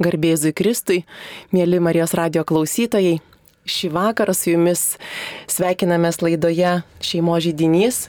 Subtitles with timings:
[0.00, 1.02] Garbėzui Kristui,
[1.52, 3.18] mėly Marijos radio klausytojai.
[3.68, 4.96] Šį vakarą su jumis
[5.52, 8.06] sveikinamės laidoje Šeimo žydinys.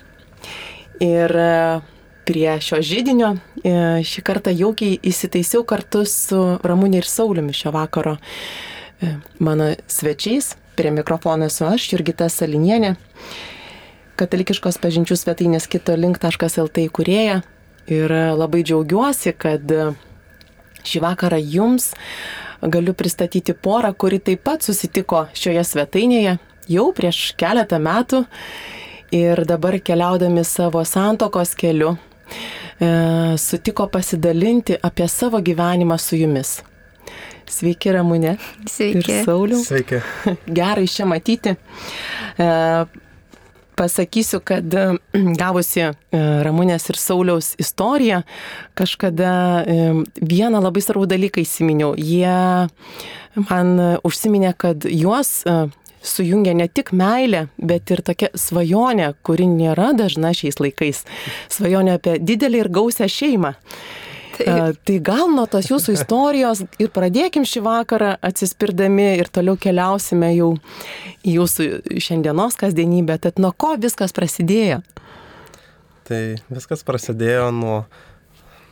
[1.04, 1.82] Ir e,
[2.30, 3.74] prie šio žydinio e,
[4.08, 10.54] šį kartą jaukiai įsitaisiau kartu su Ramūnė ir Sauliumi šio vakaro e, mano svečiais.
[10.80, 12.94] Prie mikrofono esu aš, Jurgita Salinienė,
[14.16, 17.42] katalikiškos pažinčių svetainės kito link.lt įkūrėja.
[17.92, 19.68] Ir labai džiaugiuosi, kad
[20.88, 21.92] šį vakarą jums
[22.62, 26.38] galiu pristatyti porą, kuri taip pat susitiko šioje svetainėje
[26.72, 28.24] jau prieš keletą metų
[29.16, 36.60] ir dabar keliaudami savo santokos keliu e, sutiko pasidalinti apie savo gyvenimą su jumis.
[37.52, 38.38] Sveiki, Ramūne.
[38.70, 39.02] Sveiki.
[39.12, 39.60] Ir Sauliu.
[39.60, 40.00] Sveiki.
[40.48, 41.52] Gerai čia matyti.
[42.40, 42.48] E,
[43.82, 44.78] pasakysiu, kad
[45.42, 45.92] gavusi e,
[46.46, 48.22] Ramūnės ir Sauliaus istoriją,
[48.78, 49.34] kažkada
[50.22, 51.96] vieną labai svarbų dalyką įsiminiau.
[51.98, 52.38] Jie
[53.50, 55.58] man užsiminė, kad juos e,
[56.04, 61.04] sujungia ne tik meilė, bet ir tokia svajonė, kuri nėra dažna šiais laikais.
[61.52, 63.56] Svajonė apie didelį ir gausią šeimą.
[64.46, 70.54] Tai gal nuo tos jūsų istorijos ir pradėkim šį vakarą atsispirdami ir toliau keliausime jau
[71.26, 71.68] į jūsų
[72.02, 73.20] šiandienos kasdienybę.
[73.22, 74.82] Tad nuo ko viskas prasidėjo?
[76.08, 77.78] Tai viskas prasidėjo nuo,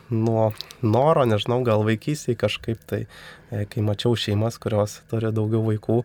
[0.10, 0.50] nuo
[0.82, 3.06] noro, nežinau, gal vaikystėje kažkaip tai,
[3.52, 6.02] e, kai mačiau šeimas, kurios turi daugiau vaikų,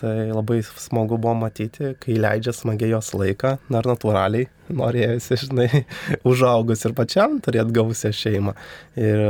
[0.00, 5.84] tai labai smagu buvo matyti, kai leidžia smagiai jos laiką, ar natūraliai norėjusi, žinai,
[6.30, 8.56] užaugus ir pačiam turėti gausią šeimą.
[9.00, 9.24] Ir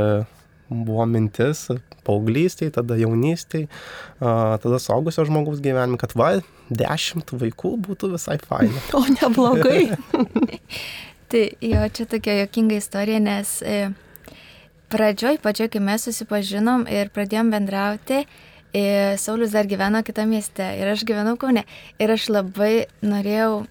[0.69, 1.67] buvo mintis
[2.07, 3.67] paauglystėje, tada jaunystėje,
[4.19, 6.37] tada saugusio žmogaus gyvenime, kad va,
[6.69, 8.83] dešimt vaikų būtų visai faina.
[8.97, 9.95] O neblogai.
[11.31, 13.79] tai jo, čia tokia jokinga istorija, nes e,
[14.93, 18.23] pradžioj, pačioj, kai mes susipažinom ir pradėjom bendrauti,
[18.77, 21.63] Ir Saulis dar gyveno kitame mieste ir aš gyvenau Kaune.
[21.97, 23.63] Ir aš labai norėjau,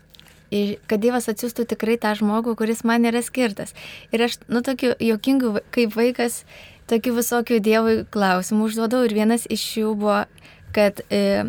[0.89, 3.75] kad Dievas atsiųstų tikrai tą žmogų, kuris man yra skirtas.
[4.15, 6.43] Ir aš, nu, tokiu jokingu, kaip vaikas,
[6.91, 9.05] tokių visokių Dievui klausimų užduodau.
[9.07, 10.25] Ir vienas iš jų buvo,
[10.75, 11.47] kad e,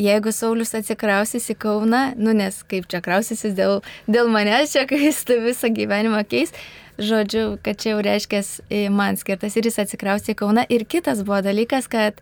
[0.00, 3.80] jeigu Saulis atsikrausys į Kauną, nu nes kaip čia krausysis dėl,
[4.10, 6.54] dėl manęs, čia kai jis tai visą gyvenimą keis,
[7.00, 10.64] žodžiu, kad čia jau reiškia e, man skirtas ir jis atsikrausė į Kauną.
[10.72, 12.20] Ir kitas buvo dalykas, kad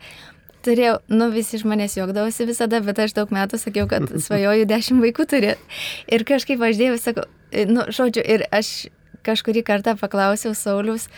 [0.69, 5.05] turėjau, nu visi iš manęs juokdavosi visada, bet aš daug metų sakiau, kad svajoju dešimt
[5.07, 5.81] vaikų turėti.
[6.13, 8.91] Ir kažkaip aš dėjau, sakau, e, nu, žodžiu, ir aš
[9.27, 11.09] kažkurį kartą paklausiau Saulius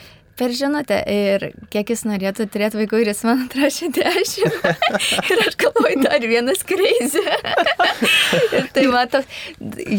[0.41, 4.69] per žinutę ir kiek jis norėtų turėti vaikų ir jis man atrašė dešimt.
[5.33, 7.25] ir aš galvoju, dar vienas kreizė.
[8.57, 9.21] ir tai matau,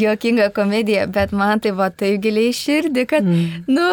[0.02, 3.68] jokinga komedija, bet man tai va taip giliai širdį, kad, mm.
[3.70, 3.90] nu,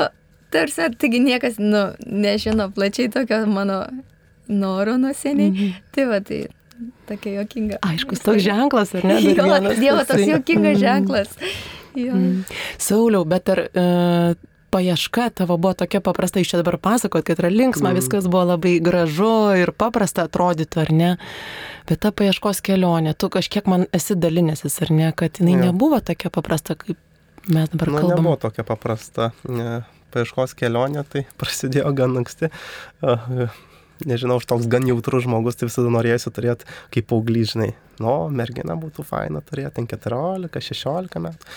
[0.55, 3.83] tarsi, taigi niekas, nu, nežino plačiai tokio mano
[4.49, 5.51] noro nuo seniai.
[5.51, 5.89] Mhm.
[5.95, 6.47] Tai va, tai
[7.09, 7.81] tokia jokinga.
[7.87, 9.19] Aiškus toks ženklas, ar ne?
[9.39, 9.49] Jo,
[9.79, 10.85] Dievo toks jokingas mhm.
[10.85, 11.35] ženklas.
[11.99, 12.15] Jo.
[12.15, 12.45] Mm.
[12.79, 14.37] Sauliau, bet ar uh,
[14.71, 17.99] paieška tavo buvo tokia paprasta, iš čia dabar pasakot, kad yra linksma, mm.
[17.99, 21.11] viskas buvo labai gražu ir paprasta atrodytų, ar ne?
[21.89, 25.71] Bet ta paieškos kelionė, tu kažkiek man esi dalinęsis, ar ne, kad jinai ja.
[25.71, 27.01] nebuvo tokia paprasta, kaip
[27.49, 28.21] mes dabar Na, kalbame.
[28.21, 29.31] Nebuvo tokia paprasta.
[29.49, 29.81] Ne,
[30.15, 32.53] paieškos kelionė tai prasidėjo gan anksti.
[34.07, 38.77] Nežinau, aš toks gan jautrus žmogus, tai visada norėsiu turėti kaip paauglys, žinai, nu, mergina
[38.79, 41.53] būtų faina turėti 14-16 metų.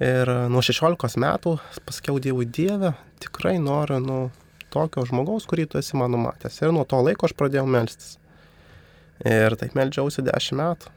[0.00, 4.20] Ir nuo 16 metų pasakiau Dievui Dievę, tikrai noriu, nu,
[4.72, 6.60] tokio žmogaus, kurį tu esi mano matęs.
[6.62, 8.14] Ir nuo to laiko aš pradėjau melstis.
[9.26, 10.94] Ir taip meldžiausi 10 metų.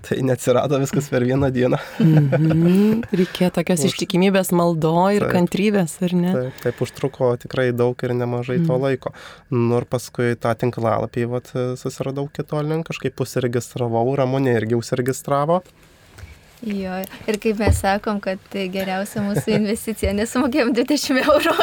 [0.00, 1.76] Tai neatsirado viskas per vieną dieną.
[1.98, 3.02] mm -hmm.
[3.12, 3.92] Reikėjo tokios Už...
[3.92, 6.32] ištikimybės maldo ir taip, kantrybės, ar ne?
[6.32, 8.66] Taip, taip, užtruko tikrai daug ir nemažai mm.
[8.66, 9.12] to laiko.
[9.50, 15.62] Nu ir paskui tą tinklalapį vat, susiradau kitolink, kažkaip užsiregistravau, Ramonė irgi užsiregistravo.
[16.60, 21.54] Jo, ir kaip mes sakom, kad geriausia mūsų investicija, nesumokėjom 20 eurų.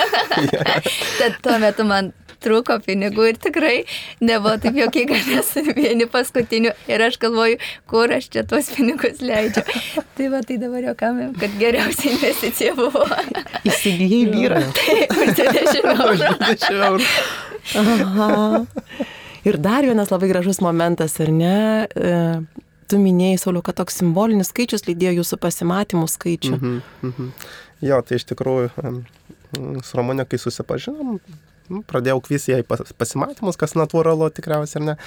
[1.20, 3.75] Tad tuo metu man trūko pinigų ir tikrai
[4.23, 7.59] nebuvo taip jokinga, nes vieni paskutinių ir aš galvoju,
[7.90, 9.64] kur aš čia tuos pinigus leidžiu.
[10.17, 13.06] Tai va, tai dabar juokame, kad geriausia investicija buvo.
[13.70, 14.64] Įsigijai vyrą.
[14.78, 17.11] Taip, už 20 eurų.
[17.82, 18.29] Aha.
[19.47, 21.59] Ir dar vienas labai gražus momentas, ar ne?
[21.96, 22.16] E,
[22.91, 26.56] tu minėjai, Sauliau, kad toks simbolinis skaičius lydėjo jūsų pasimatymų skaičių.
[26.58, 27.32] Mm -hmm, mm -hmm.
[27.82, 28.70] Jo, tai iš tikrųjų,
[29.84, 31.20] su Ramonė, kai susipažinom,
[31.72, 32.67] nu, pradėjau kviesti ją į
[32.97, 34.97] pasimatymus, kas natūralu tikriausiai, ar ne.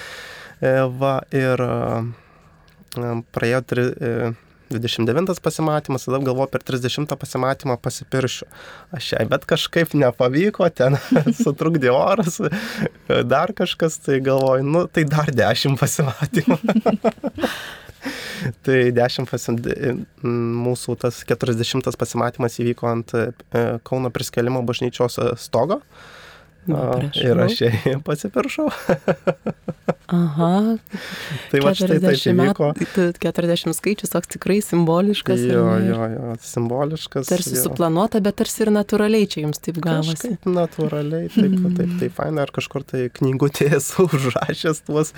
[0.61, 3.85] E, va, ir e, praėjo tri,
[4.71, 8.47] 29 pasimatymas, tada galvoju per 30 pasimatymą pasipiršiu.
[8.95, 10.97] Aš jai, bet kažkaip nepavyko, ten
[11.43, 12.39] sutrukdė oras,
[13.07, 16.59] dar kažkas, tai galvoju, nu tai dar 10 pasimatymų.
[18.65, 19.59] tai 10 pasim...
[20.65, 23.27] mūsų tas 40 pasimatymas įvyko ant e,
[23.87, 25.81] Kauno priskelimo bažnyčios e, stogo.
[26.69, 27.23] Nu, A, prašau.
[27.25, 28.67] ir aš jai pasipiršau.
[30.11, 30.77] Aha.
[31.51, 32.67] tai va štai taip 40 įvyko.
[32.75, 35.41] metų, 40 skaičius toks tikrai simboliškas.
[35.47, 35.87] Jo, ne?
[35.89, 37.29] jo, jo, simboliškas.
[37.31, 37.63] Tarsi jo.
[37.63, 40.17] suplanuota, bet tarsi ir natūraliai čia jums taip gavosi.
[40.19, 45.13] Kažkaip natūraliai, taip, taip, taip faina, ar kažkur tai knygutėje esu užrašęs tuos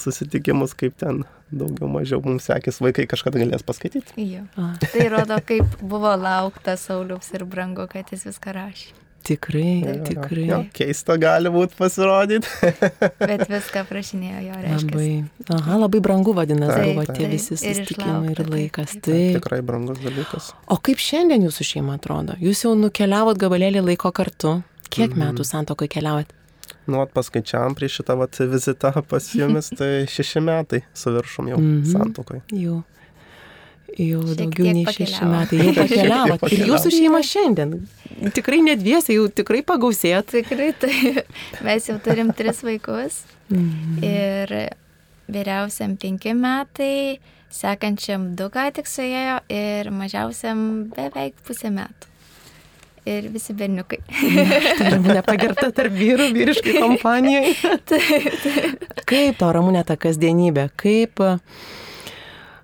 [0.00, 4.16] susitikimus, kaip ten daugiau mažiau mums sekės, vaikai kažkada galės paskaityti.
[4.34, 4.46] Jo.
[4.82, 8.96] Tai rodo, kaip buvo laukta Sauliaus ir brangu, kad jis viską rašė.
[9.28, 10.44] Tikrai, Jo, jo, tikrai.
[10.48, 12.48] Jo, keista gali būti pasirodyti.
[13.30, 14.88] Bet viską prašinėjo jo, reiškia.
[14.92, 15.10] Labai,
[15.58, 17.18] aha, labai brangu vadinasi, Taip, buvo taip.
[17.20, 18.94] tie visi Ir susitikimai ir taip, laikas.
[18.96, 19.04] taip.
[19.10, 19.36] Taip.
[19.38, 20.50] Tikrai brangus dalykas.
[20.72, 22.36] O kaip šiandien jūsų šeima atrodo?
[22.42, 24.58] Jūs jau nukeliavot gabalėlį laiko kartu.
[24.88, 25.20] Kiek Mhm.
[25.20, 26.30] metų santokai keliaujat?
[26.88, 31.58] Nu, at paskaičiavam prieš šitą vat, vizitą pas jumis, tai šeši metai su viršum jau
[31.60, 31.84] Mhm.
[31.92, 32.40] santokai.
[32.56, 32.82] Jau.
[33.96, 35.60] Jau Šiek daugiau nei šeši metai.
[35.62, 36.44] Jau pakeliavot.
[36.52, 37.78] Ir jūsų šeima šiandien.
[38.34, 40.34] Tikrai nedviesi, jau tikrai pagausėjot.
[40.34, 41.24] Tikrai tai.
[41.66, 43.22] Mes jau turim tris vaikus.
[43.48, 44.04] Mhm.
[44.04, 44.54] Ir
[45.28, 47.18] vyriausiam penki metai,
[47.52, 50.60] sekančiam du ką tik suėjo ir mažiausiam
[50.94, 52.14] beveik pusę metų.
[53.08, 54.02] Ir visi berniukai.
[54.78, 57.54] Tai Ramūnė pagirta tarp vyrų, vyriškai kompanijai.
[59.08, 60.66] Kaip to Ramūnė ta kasdienybė?
[60.76, 61.38] Kaip, a,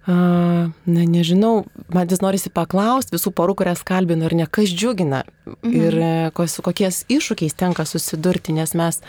[0.06, 5.22] na nežinau, man vis norisi paklausti visų porų, kurias kalbinu, ar ne, kas džiugina
[5.64, 9.00] ir e, su kokiais iššūkiais tenka susidurti, nes mes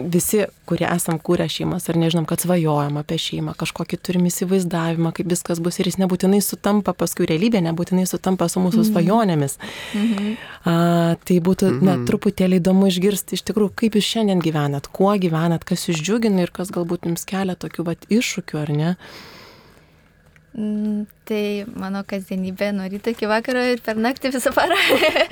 [0.00, 5.28] visi, kurie esam kūrę šeimas, ar nežinom, kad svajojam apie šeimą, kažkokį turim įsivaizdavimą, kaip
[5.28, 9.58] viskas bus ir jis nebūtinai sutampa, paskui realybė nebūtinai sutampa su mūsų svajonėmis.
[10.64, 12.06] A, tai būtų na, Mhm.
[12.06, 16.50] truputėlį įdomu išgirsti iš tikrųjų, kaip jūs šiandien gyvenat, kuo gyvenat, kas jūs džiugina ir
[16.50, 18.96] kas galbūt jums kelia tokių vat, iššūkių, ar ne?
[18.96, 19.39] Mm,
[20.50, 21.42] Tai
[21.78, 24.78] mano kasdienybė nuo ryto iki vakaro ir per naktį visą parą.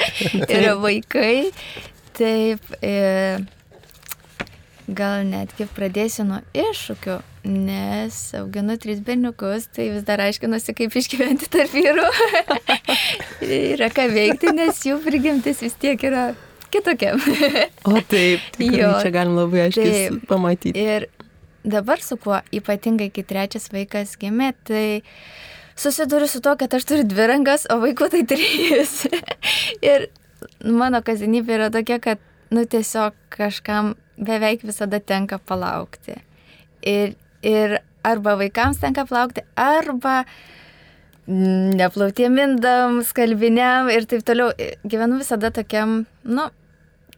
[0.47, 1.51] yra vaikai.
[2.19, 3.39] Taip, e,
[4.89, 7.19] gal netgi pradėsiu nuo iššūkių,
[7.51, 12.09] nes auginu tris berniukus, tai vis dar aiškinuosi, kaip išgyventi tarp vyrų.
[13.75, 16.31] yra ką veikti, nes jų prigimtis vis tiek yra
[16.73, 17.15] kitokia.
[17.89, 20.75] O taip, tikrai Jo, čia galim labai aiškiai pamatyti.
[20.79, 21.11] Ir
[21.65, 25.03] dabar su kuo, ypatingai kai trečias vaikas gimė, tai
[25.79, 29.01] susiduriu su to, kad aš turiu dvi rankas, o vaikų tai trys.
[29.93, 30.09] ir
[30.65, 32.23] mano kasdienybė yra tokia, kad,
[32.55, 36.19] nu, tiesiog kažkam beveik visada tenka palaukti.
[36.83, 37.15] Ir,
[37.47, 40.23] ir arba vaikams tenka palaukti, arba
[41.29, 44.55] neplautiem indam, skalbiniam ir taip toliau.
[44.89, 46.49] Gyvenu visada tokiam, nu,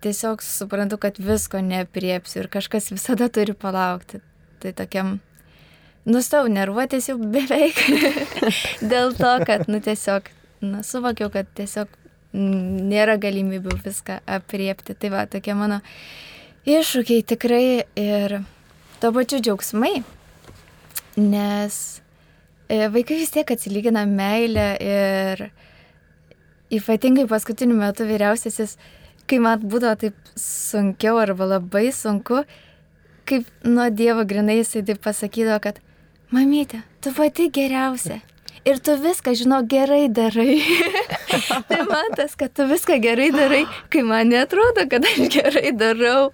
[0.03, 4.21] tiesiog suprantu, kad visko nepriepsiu ir kažkas visada turi palaukti.
[4.61, 5.15] Tai tokiam,
[6.05, 7.79] nustau nervuotis jau beveik
[8.93, 10.29] dėl to, kad, nu, tiesiog,
[10.65, 11.89] nu, suvokiau, kad tiesiog
[12.35, 14.95] nėra galimybių viską apriepti.
[14.95, 15.81] Tai va, tokie mano
[16.69, 17.65] iššūkiai tikrai
[17.99, 18.41] ir
[19.01, 20.03] to pačiu džiaugsmai,
[21.17, 21.77] nes
[22.69, 25.47] e, vaikai vis tiek atsilygina meilę ir
[26.71, 28.77] ypatingai paskutiniu metu vyriausiasis,
[29.27, 32.45] kai man būdavo taip sunkiau arba labai sunku,
[33.31, 35.79] kaip nuo Dievo grinai jisai taip pasakydavo, kad
[36.35, 38.21] mamytė, tu pati geriausia.
[38.69, 40.59] Ir tu viską, žinau, gerai darai.
[41.71, 43.63] tai man tas, kad tu viską gerai darai,
[43.93, 46.29] kai man netrodo, kad aš gerai darau.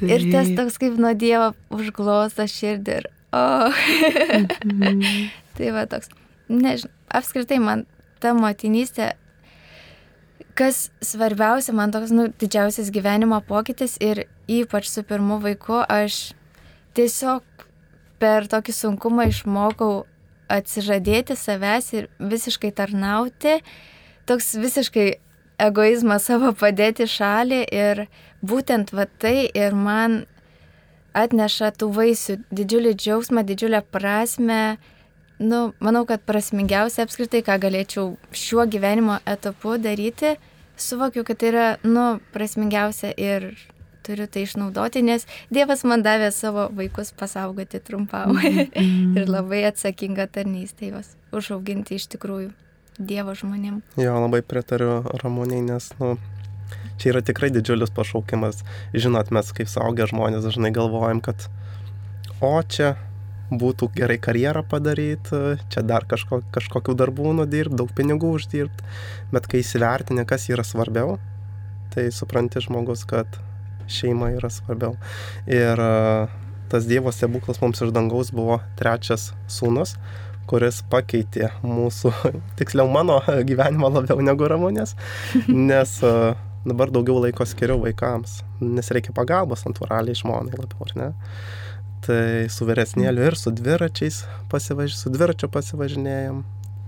[0.00, 0.08] Tai...
[0.10, 3.44] Ir tas toks kaip nuo Dievo užglosta širdį ir, o.
[4.66, 5.06] Mhm.
[5.60, 6.10] tai va toks,
[6.50, 7.86] nežinau, apskritai man
[8.20, 9.12] ta motinystė,
[10.58, 16.32] kas svarbiausia, man toks, nu, didžiausias gyvenimo pokytis ir ypač su pirmu vaiku aš
[16.96, 17.66] tiesiog
[18.20, 20.04] per tokį sunkumą išmokau
[20.50, 23.60] atsižadėti savęs ir visiškai tarnauti,
[24.26, 25.08] toks visiškai
[25.60, 28.06] egoizmas savo padėti šalį ir
[28.42, 30.24] būtent va tai ir man
[31.16, 34.78] atneša tų vaisių didžiulį džiaugsmą, didžiulę prasme.
[35.40, 40.34] Nu, manau, kad prasmingiausia apskritai, ką galėčiau šiuo gyvenimo etapu daryti,
[40.76, 43.48] suvokiu, kad tai yra, nu, prasmingiausia ir
[44.10, 48.34] turiu tai išnaudoti, nes Dievas man davė savo vaikus pasaugoti trumpam.
[48.42, 52.50] ir labai atsakinga tarnystė juos užauginti iš tikrųjų
[53.00, 53.80] Dievo žmonėm.
[53.96, 56.16] Jo, labai pritariu Ramoniai, nes, nu,
[57.00, 58.60] čia yra tikrai didžiulis pašaukimas.
[58.92, 61.46] Žinot, mes kaip saugę žmonės dažnai galvojam, kad
[62.44, 62.96] o čia
[63.50, 65.40] būtų gerai karjerą padaryti,
[65.72, 68.84] čia dar kažko, kažkokių darbų nudirbti, daug pinigų uždirbti,
[69.32, 71.16] bet kai įsivertini, kas yra svarbiau,
[71.94, 73.40] tai supranti žmogus, kad
[73.92, 74.96] šeima yra svarbiau.
[75.50, 75.82] Ir
[76.70, 79.96] tas Dievo stebuklas mums iš dangaus buvo trečias sūnus,
[80.50, 82.12] kuris pakeitė mūsų,
[82.58, 84.96] tiksliau mano gyvenimą labiau negu Ramonės,
[85.70, 85.98] nes
[86.66, 91.10] dabar daugiau laiko skiriu vaikams, nes reikia pagalbos antvaraliai žmonai labiau, ar ne?
[92.04, 94.94] Tai su vyresnėliu ir su dviračiais pasivaž...
[94.96, 96.40] su dviračiu pasivažinėjom,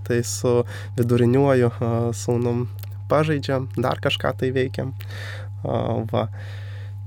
[0.07, 0.55] tai su
[0.97, 1.69] viduriniuoju
[2.17, 2.65] sūnum
[3.11, 4.93] pažaidžiam, dar kažką tai veikiam.
[5.63, 6.27] Va.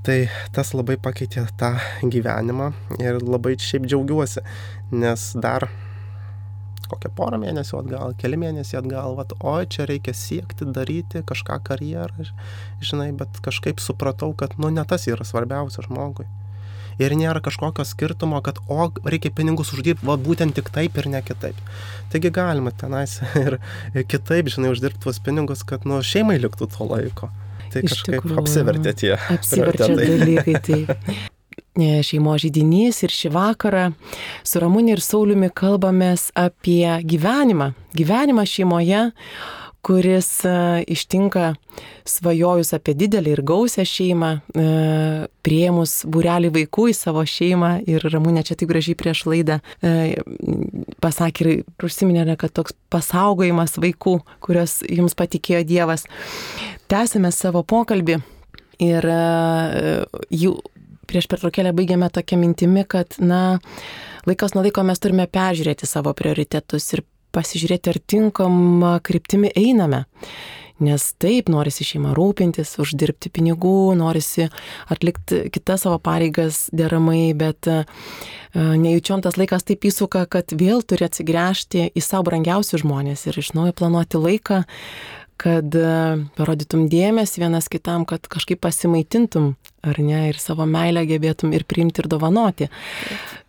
[0.06, 0.20] Tai
[0.54, 1.72] tas labai pakeitė tą
[2.06, 2.68] gyvenimą
[3.02, 4.44] ir labai šiaip džiaugiuosi,
[4.94, 5.66] nes dar
[6.86, 12.28] kokią porą mėnesių atgal, keli mėnesiai atgal, vat, oi, čia reikia siekti, daryti kažką karjerą,
[12.78, 16.28] žinai, bet kažkaip supratau, kad, nu, ne tas yra svarbiausia žmogui.
[17.02, 21.24] Ir nėra kažkokio skirtumo, kad, o, reikia pinigus uždirbti, va, būtent tik taip ir ne
[21.26, 21.58] kitaip.
[22.14, 23.58] Taigi galima tenais ir
[24.06, 27.32] kitaip, žinai, uždirbti tuos pinigus, kad, nu, šeimai liktų to laiko.
[27.76, 29.14] Tai Iš kažkaip tikrųjų, apsivertė tie.
[29.34, 30.78] Apsiverčia dalykai, tai.
[32.08, 33.90] šeimo žydinys ir šį vakarą
[34.46, 37.74] su Ramūnė ir Sauliumi kalbamės apie gyvenimą.
[37.96, 39.02] Gyvenimą šeimoje,
[39.86, 41.52] kuris e, ištinka
[42.08, 44.64] svajojus apie didelį ir gausią šeimą, e,
[45.46, 50.16] prieimus būrelį vaikų į savo šeimą ir Ramūnė čia taip gražiai prieš laidą e,
[51.04, 56.08] pasakė ir užsiminė, kad toks pasaugojimas vaikų, kurios jums patikėjo Dievas.
[56.90, 58.18] Tęsime savo pokalbį
[58.82, 59.06] ir
[60.34, 60.56] jų
[61.06, 63.58] prieš pertraukėlę baigėme tokią mintimi, kad, na,
[64.26, 70.06] laikas nuo laiko mes turime peržiūrėti savo prioritetus ir pasižiūrėti, ar tinkamą kryptimį einame.
[70.76, 74.50] Nes taip, norisi šeimą rūpintis, uždirbti pinigų, norisi
[74.92, 77.86] atlikti kitas savo pareigas deramai, bet uh,
[78.56, 83.54] nejučiom tas laikas taip įsuka, kad vėl turi atsigręžti į savo brangiausius žmonės ir iš
[83.56, 84.62] naujo planuoti laiką,
[85.40, 85.88] kad e,
[86.38, 92.02] parodytum dėmesį vienas kitam, kad kažkaip pasimaitintum, ar ne, ir savo meilę gebėtum ir priimti
[92.02, 92.70] ir dovanoti.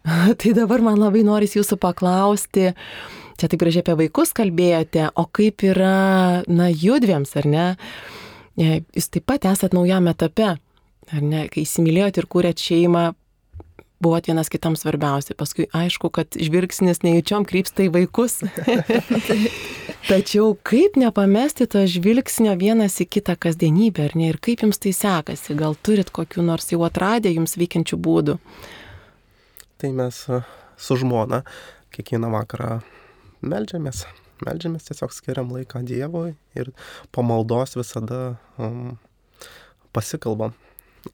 [0.40, 2.72] tai dabar man labai norisi jūsų paklausti,
[3.38, 7.68] čia taip gražiai apie vaikus kalbėjote, o kaip yra, na, judviems, ar ne?
[8.58, 13.10] E, jūs taip pat esat naujame etape, ar ne, kai įsimylėjot ir kūrėt šeimą,
[14.04, 15.36] buvot vienas kitam svarbiausi.
[15.38, 18.40] Paskui aišku, kad žvilgsnis nejučiom krypsta į vaikus.
[20.10, 24.30] Tačiau kaip nepamesti to žvilgsnio vienas į kitą kasdienybę, ar ne?
[24.32, 25.58] Ir kaip jums tai sekasi?
[25.58, 28.38] Gal turit kokiu nors jau atradę jums veikiančių būdų?
[29.78, 30.24] Tai mes
[30.78, 31.44] su žmona
[31.94, 32.80] kiekvieną vakarą
[33.46, 34.06] melžiamės.
[34.46, 36.70] Melžiamės tiesiog skiriam laiką Dievui ir
[37.16, 38.98] pamaldos visada um,
[39.94, 40.54] pasikalbam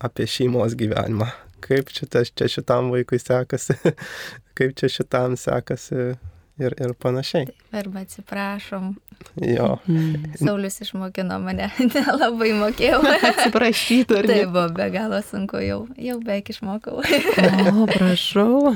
[0.04, 1.30] apie šeimos gyvenimą,
[1.64, 3.78] kaip čia, čia šitam vaikui sekasi,
[4.58, 6.14] kaip čia šitam sekasi
[6.62, 7.48] ir, ir panašiai.
[7.50, 8.94] Taip, arba atsiprašom.
[9.42, 9.78] Jo.
[9.88, 10.34] Mm.
[10.40, 13.00] Saulis išmokino mane, nelabai mokėjau.
[13.32, 14.34] Atsiprašytų, ar ne?
[14.34, 17.00] Tai buvo be galo sunku, jau, jau beveik išmokau.
[17.04, 18.76] o, prašau.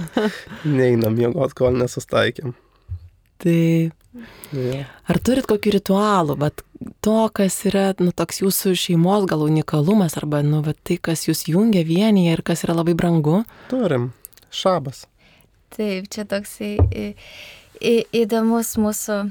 [0.65, 2.55] Neina mėgot, kol nesustaikėm.
[3.37, 3.59] Tai
[4.57, 4.85] ja.
[5.05, 6.63] ar turit kokių ritualų, bet
[7.05, 11.45] to, kas yra, nu, toks jūsų šeimos gal unikalumas, arba, nu, bet tai, kas jūs
[11.51, 13.43] jungia vienyje ir kas yra labai brangu?
[13.69, 14.11] Turim.
[14.53, 15.05] Šabas.
[15.75, 17.05] Taip, čia toks į, į,
[17.77, 19.21] įdomus mūsų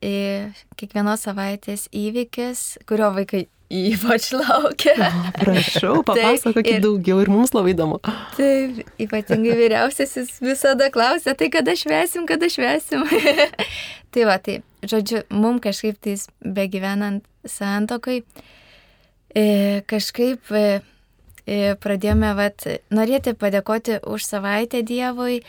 [0.00, 4.94] kiekvienos savaitės įvykis, kurio vaikai Ypač laukia.
[5.34, 7.98] Prašau, papasakokit daugiau ir mums labai įdomu.
[8.36, 13.02] Taip, ypatingai vyriausiasis visada klausia, tai kada švesim, kada švesim.
[14.14, 18.20] tai va, tai, žodžiu, mums kažkaip tais begyvenant santokai,
[19.34, 20.64] e, kažkaip e,
[21.42, 25.40] e, pradėjome, vat, norėti padėkoti už savaitę Dievui,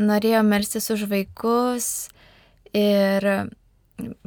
[0.00, 2.08] e, norėjome melstis už vaikus
[2.76, 3.26] ir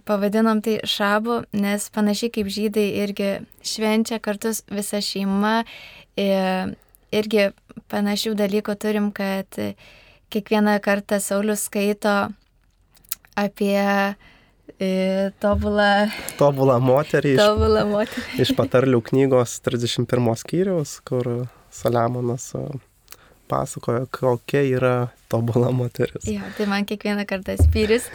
[0.06, 3.32] pavadinom tai šabu, nes panašiai kaip žydai irgi
[3.66, 5.64] švenčia kartu visa šeima,
[7.14, 7.48] irgi
[7.90, 9.58] panašių dalykų turim, kad
[10.34, 12.14] kiekvieną kartą Saulis skaito
[13.40, 13.82] apie
[15.42, 15.90] tobulą.
[16.38, 17.36] Tobulą moterį.
[17.42, 18.26] Tobulą moterį.
[18.38, 22.52] Iš, iš patarlių knygos 31 skyriaus, kur Saliamonas
[23.48, 24.96] pasakoja, kokia yra
[25.34, 26.28] tobula moteris.
[26.30, 28.06] Jo, tai man kiekvieną kartą spyris,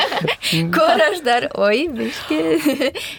[0.74, 2.38] kur aš dar, oi, biški,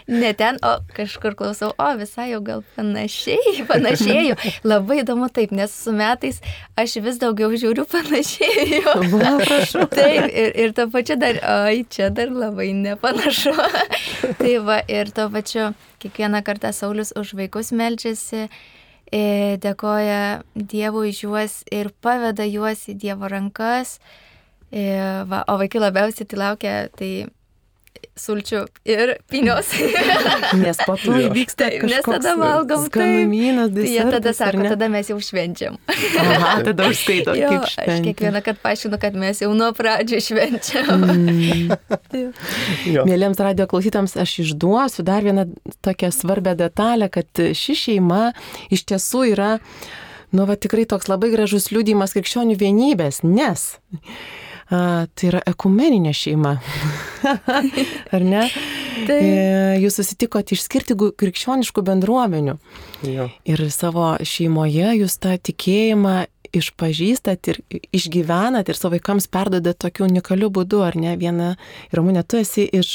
[0.10, 4.38] ne ten, o kažkur klausau, o visai jau gal panašiai, panašėjau.
[4.66, 6.42] Labai įdomu taip, nes su metais
[6.82, 8.96] aš vis daugiau žiūriu panašėjau.
[9.98, 13.54] taip, ir, ir to pačiu dar, oi, čia dar labai nepanašu.
[14.42, 18.48] tai va, ir to pačiu kiekvieną kartą Saulis už vaikus melčiasi
[19.62, 24.00] dėkoja Dievui už juos ir paveda juos į Dievo rankas.
[24.72, 24.86] E,
[25.30, 27.28] va, o vaikai labiausiai tai laukia, tai
[28.16, 29.72] sulčių ir pinios.
[30.64, 34.72] Nes po to įvyksta Taip, nes kažkoks tada valgom, skanumynas, Tai jie tada sako, ne?
[34.72, 35.76] tada mes jau švenčiam.
[35.92, 41.04] Aha, tada užskaito, Jo, kaip aš kiekvieną kartą paaiškinu, kad mes jau nuo pradžių švenčiam.
[42.16, 42.32] Mm.
[43.10, 45.50] Mėlyms radio klausytams aš išduosiu dar vieną
[45.86, 48.30] tokią svarbę detalę, kad ši šeima
[48.72, 49.52] iš tiesų yra,
[50.32, 53.74] nu, va tikrai toks labai gražus liūdimas krikščionių vienybės, nes
[54.72, 56.56] a, tai yra ekumeninė šeima.
[58.16, 58.46] Ar ne?
[59.06, 59.10] Taip.
[59.12, 62.56] E, Jūs susitikote iš skirtingų krikščioniškų bendruomenių
[63.06, 63.28] Jo.
[63.46, 66.14] ir savo šeimoje jūs tą tikėjimą
[66.56, 67.58] išpažįstat ir
[67.92, 71.18] išgyvenat ir savo vaikams perdodat tokiu unikaliu būdu, ar ne?
[71.20, 71.50] Viena,
[71.92, 72.94] Ramūnė, tu esi iš,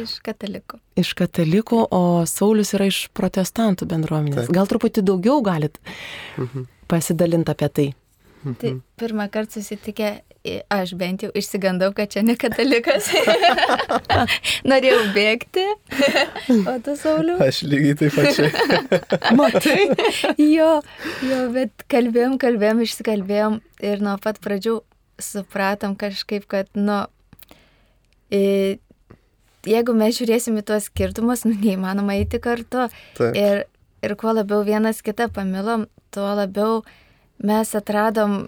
[0.00, 0.78] Iš katalikų.
[0.96, 4.46] iš katalikų, o Saulis yra iš protestantų bendruomenės.
[4.48, 4.56] Taip.
[4.56, 5.76] Gal truputį daugiau galit
[6.38, 6.64] Mhm.
[6.88, 7.88] pasidalinti apie tai?
[8.56, 10.22] Tai pirmą kartą susitikę,
[10.72, 13.10] aš bent jau išsigandau, kad čia ne katalikas.
[14.70, 15.64] Norėjau bėgti,
[16.64, 17.36] o tu Sauliu.
[17.44, 18.50] Aš lygiai taip pačiai.
[19.38, 19.88] Matai?
[20.40, 20.70] Jo,
[21.26, 24.78] jo, bet kalbėjom, kalbėjom, išsikalbėjom ir nuo pat pradžių
[25.20, 27.02] supratom kažkaip, kad, nu,
[28.32, 32.88] jeigu mes žiūrėsim į tuos skirtumus, nu, neįmanoma eiti kartu.
[33.18, 33.36] Taip.
[33.36, 33.66] Ir,
[34.00, 36.80] ir kuo labiau vienas kitą pamilom, tuo labiau
[37.44, 38.46] mes atradom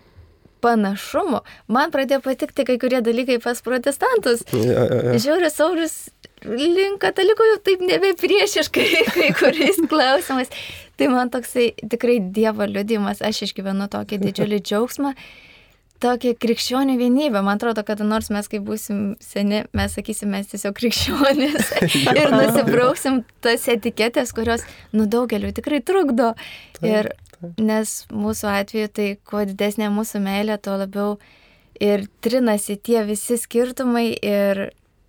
[0.63, 1.43] panašumų.
[1.73, 4.45] Man pradėjo patikti kai kurie dalykai pas protestantus.
[4.55, 5.21] Ja, ja, ja.
[5.23, 5.97] Žiūriu, Saulis
[6.47, 10.53] link katalikų jau taip nebe priešiškai kai kuriais klausimais.
[10.99, 15.15] Tai man toksai tikrai Dievo liudimas, aš išgyvenu tokį didžiulį džiaugsmą,
[16.03, 17.41] tokią krikščionių vienybę.
[17.41, 21.73] Man atrodo, kad nors mes, kai būsim seni, mes sakysim, mes tiesiog krikščionys
[22.19, 26.35] ir nusibrauksim tas etiketės, kurios, nu, daugeliu tikrai trukdo.
[26.83, 27.13] Ir
[27.59, 31.17] nes mūsų atveju, tai kuo didesnė mūsų meilė, tuo labiau
[31.83, 34.69] ir trinasi tie visi skirtumai ir,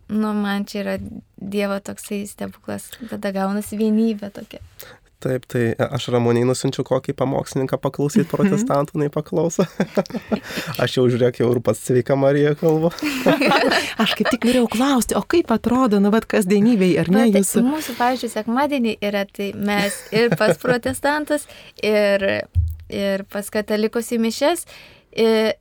[0.09, 0.97] nu, man čia yra
[1.43, 4.61] Dievo toksai stebuklas, tada gaunasi vienybė tokia.
[5.23, 9.63] Taip, tai aš Ramoniai nusinčiu kokį pamokslininką paklausyti protestantų, nei paklauso.
[10.83, 12.91] aš jau žiūrėk, jau ir pats sveika Marija kalba.
[14.03, 17.63] Aš kaip tik norėjau klausti, o kaip atrodo, nu, bet kasdienybėj, ar ne Bet jūsų?
[17.69, 21.47] Mūsų, pavyzdžiui, sekmadienį yra tai mes ir pas protestantus,
[21.79, 22.25] ir,
[22.91, 24.65] ir pas katalikus į mišes.
[25.23, 25.53] Ir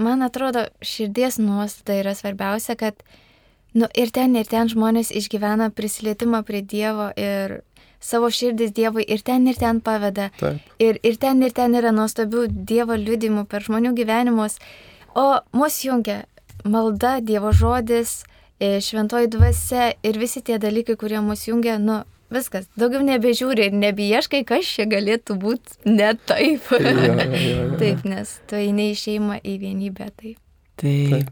[0.00, 3.04] man atrodo, širdies nuostata yra svarbiausia, kad
[3.76, 7.60] nu, ir ten, ir ten žmonės išgyvena prisilietimą prie Dievo ir
[8.00, 10.30] savo širdis Dievui ir ten, ir ten paveda.
[10.40, 10.60] Taip.
[10.80, 14.58] Ir, ir ten, ir ten yra nuostabių Dievo liudimų per žmonių gyvenimus.
[15.14, 16.24] O mus jungia
[16.64, 18.22] malda, Dievo žodis,
[18.60, 22.68] e, šventoji dvasia ir visi tie dalykai, kurie mus jungia, nu, viskas.
[22.78, 26.70] Daugiau nebežiūri ir nebeieškai, kas čia galėtų būti ne taip.
[26.72, 27.66] Jo, jo, jo, jo.
[27.82, 30.10] taip, nes tu eini į šeimą, į vienybę.
[30.20, 30.40] Taip.
[30.80, 31.30] Taip.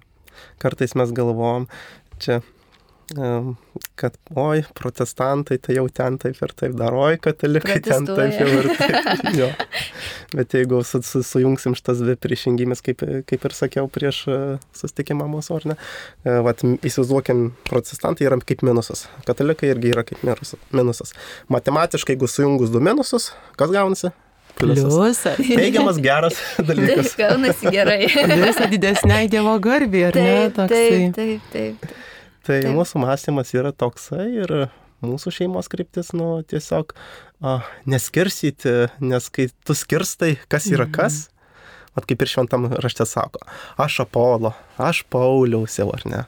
[0.63, 1.67] Kartais mes galvojam,
[2.23, 2.41] čia,
[3.94, 8.49] kad, oi, protestantai, tai jau ten taip ir taip daro, oi, katalikai ten taip jau
[8.59, 9.25] ir taip.
[9.38, 9.49] Jo.
[10.35, 14.38] Bet jeigu su, su, sujungsim šitas dvi priešingybės, kaip, kaip ir sakiau prieš e,
[14.77, 15.77] susitikimą mūsų, ar ne,
[16.25, 20.25] e, vat, įsivaizduokim, protestantai yra kaip minusas, katalikai irgi yra kaip
[20.77, 21.14] minusas-.
[21.53, 24.12] Matematiškai, jeigu sujungus du minusus, kas gaunasi?
[24.59, 25.23] Pliusas.
[25.38, 26.37] Teigiamas geras
[26.68, 27.14] dalykas.
[27.14, 28.03] Taip, gaunasi gerai.
[28.42, 30.37] Visą didesnei Dievo garbį, ar ne?
[30.51, 31.11] Taip, Toksai.
[31.16, 31.99] taip, taip, taip.
[32.49, 32.73] Tai Taip.
[32.73, 34.53] mūsų mąstymas yra toksai ir
[35.05, 36.95] mūsų šeimos kryptis, nu, tiesiog
[37.45, 41.27] a, neskirsyti, nes kai tu skirstai, kas yra kas,
[41.93, 43.45] mat kaip ir šventam rašte sako,
[43.77, 46.25] aš Apolo, aš Pauliaus jau, ar ne?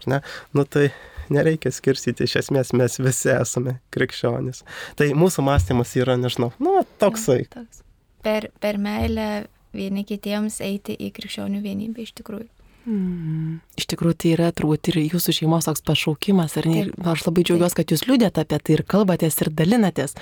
[0.00, 0.20] Ar ne?
[0.56, 0.88] Nu tai
[1.30, 4.64] nereikia skirstyti, iš esmės mes visi esame krikščionys.
[4.98, 7.44] Tai mūsų mąstymas yra, nežinau, nu, toksai.
[7.54, 7.84] Toks.
[8.26, 12.50] Per, per meilę vieni kitiems eiti į krikščionių vienybę iš tikrųjų.
[12.88, 13.60] Mm.
[13.76, 16.86] Iš tikrųjų, tai yra turbūt ir jūsų šeimos toks pašaukimas, ar ne?
[16.88, 17.06] Taip.
[17.12, 20.16] Aš labai džiaugiuosi, kad jūs liūdėte apie tai ir kalbatės ir dalinatės,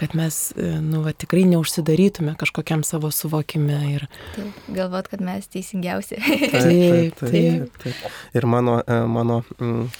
[0.00, 3.78] kad mes, e, nu, va, tikrai neužsidarytume kažkokiam savo suvokime.
[3.94, 4.06] Ir...
[4.36, 6.20] Taip, galvot, kad mes teisingiausi.
[6.22, 8.20] Taip, Taip, taip, taip, taip.
[8.36, 9.40] Ir mano, e, mano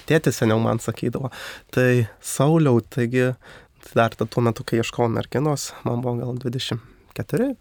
[0.09, 1.33] tėtis seniau man sakydavo,
[1.73, 3.31] tai Sauliau, taigi
[3.93, 7.53] dar tuo metu, kai ieškojau merginos, man buvo gal 24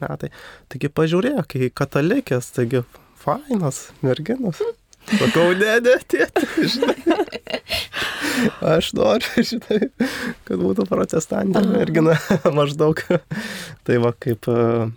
[0.00, 0.30] metai,
[0.72, 2.82] taigi pažiūrėk, kai katalikės, taigi
[3.24, 4.60] fainos merginos.
[5.10, 7.18] Sakau, ne, ne, tėti, žinai.
[8.76, 9.88] Aš noriu, žinai,
[10.46, 12.16] kad būtų protestantė mergina
[12.58, 13.00] maždaug.
[13.88, 14.90] Tai va, kaip, e,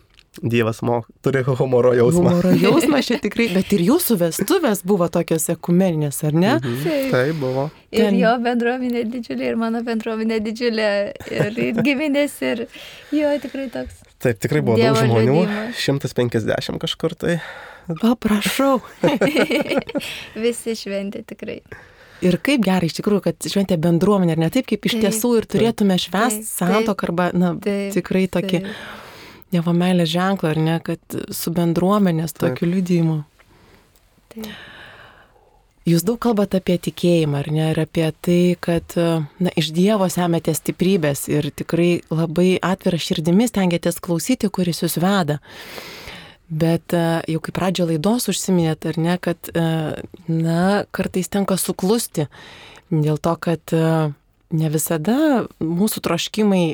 [0.44, 2.32] Dievas mo, turi humoro jausmą.
[2.34, 6.56] Humoro jausmas čia tikrai, bet ir jūsų vestuvės buvo tokios ekumeninės, ar ne?
[6.58, 6.80] Mhm.
[6.88, 7.12] Taip.
[7.14, 7.66] Tai buvo.
[7.94, 10.88] Ir Ten- jo bendruomenė didžiulė, ir mano bendruomenė didžiulė,
[11.30, 12.66] ir, ir giminės, ir
[13.14, 14.02] jo tikrai toks.
[14.24, 15.38] Taip, tikrai buvo Dievo daug žmonių.
[15.38, 15.86] liudijimas.
[15.86, 17.38] 150 kažkur tai.
[17.88, 18.78] Paprašau.
[20.44, 21.60] Visi šventė tikrai.
[22.24, 25.32] Ir kaip gerai iš tikrųjų, kad šventė bendruomenė, ir ne taip, kaip iš Taip, tiesų
[25.42, 28.64] ir turėtume švęsti santoką arba, na, Taip, tikrai tokį.
[29.54, 33.20] Dievo meilės ženklą, ar ne, kad su bendruomenės tokiu liudijimu.
[34.34, 34.48] Taip.
[35.84, 40.54] Jūs daug kalbate apie tikėjimą, ar ne, ir apie tai, kad na, iš Dievo semėte
[40.56, 45.42] stiprybės ir tikrai labai atvira širdimis tengiatės klausyti, kuris jūs veda.
[46.52, 49.64] Bet e, jau kaip pradžio laidos užsiminėt, ar ne, kad, e,
[50.28, 52.28] na, kartais tenka suklusti
[52.92, 54.12] dėl to, kad e,
[54.54, 56.66] ne visada mūsų troškimai,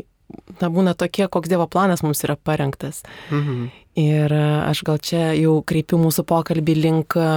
[0.59, 3.03] na, būna tokie, koks Dievo planas mums yra parengtas.
[3.29, 3.69] Mhm.
[3.99, 7.29] Ir aš gal čia jau kreipiu mūsų pokalbį link e,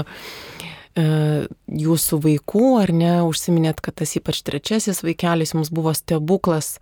[0.97, 6.77] jūsų vaikų, ar ne, užsiminėt, kad tas ypač trečiasis vaikelis jums buvo stebuklas,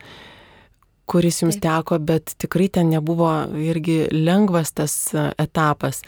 [1.10, 1.66] kuris jums Taip.
[1.66, 6.04] teko, bet tikrai ten nebuvo irgi lengvas tas e, etapas.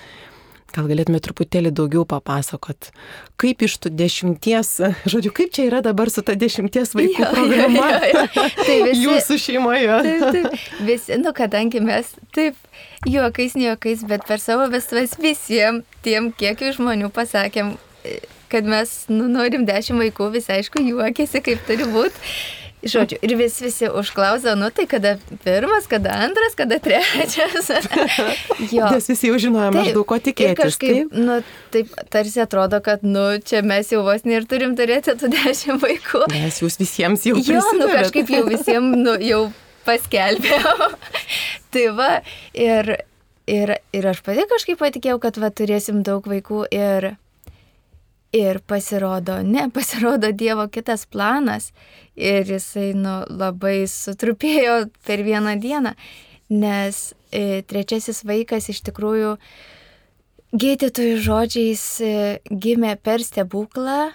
[0.73, 2.87] Gal galėtume truputėlį daugiau papasakot,
[3.37, 4.71] kaip iš tų dešimties,
[5.13, 8.47] žodžiu, kaip čia yra dabar su ta dešimties vaikų Jo, jo, programa jo, jo.
[8.63, 9.99] Tai visi- jūsų šeimoje.
[10.07, 10.65] Taip, taip.
[10.89, 12.57] Visi, nu, kadangi mes taip
[13.05, 17.75] juokais, ne juokais, bet per savo vestuvės visiems tiem kiekiu žmonių pasakėm,
[18.09, 18.17] e,
[18.53, 22.33] kad mes nu, norim dešimt vaikų, visi aišku juokėsi, kaip turi būti.
[22.83, 25.13] Žodžiu, ir vis visi užklausė, nu tai kada
[25.45, 27.71] pirmas, kada antras, kada trečias.
[28.75, 28.89] jo.
[28.91, 30.59] Nes visi jau žinojo Taip, maždaug, ko tikėtis.
[30.59, 31.15] kažkaip, Taip?
[31.15, 31.37] nu,
[31.75, 36.25] taip, tarsi atrodo, kad, nu, čia mes jau vos ir turim turėti tų dešimt vaikų.
[36.35, 39.43] Nes jūs visiems jau Jo, nu kažkaip jau visiems nu, jau
[39.87, 40.91] paskelbėjau.
[41.73, 42.11] tai va,
[42.51, 42.97] ir,
[43.47, 47.13] ir, ir aš pati kažkaip patikėjau, kad va, turėsim daug vaikų ir,
[48.33, 51.73] ir pasirodo, ne, pasirodo Dievo kitas planas.
[52.17, 55.95] Ir jisai nu, labai sutrupėjo per vieną dieną,
[56.53, 59.37] nes e, trečiasis vaikas iš tikrųjų
[60.53, 62.17] gydytojų žodžiais e,
[62.51, 64.13] gimė per stebuklą.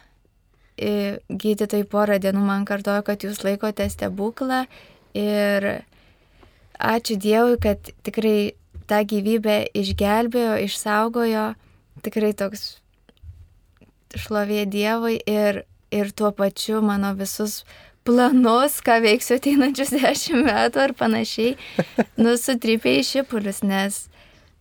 [0.78, 4.68] I- gydytojai porą dienų man kartojo, kad jūs laikote stebuklą.
[5.18, 5.66] Ir
[6.78, 8.54] ačiū Dievui, kad tikrai
[8.86, 11.48] tą gyvybę išgelbėjo, išsaugojo,
[12.06, 12.78] tikrai toks
[14.16, 17.64] šlovė Dievui ir, ir tuo pačiu mano visus
[18.08, 21.56] planus, ką veiksiu ateinančius dešimt metų ar panašiai,
[22.20, 24.06] nusutrypė į šipulius, nes,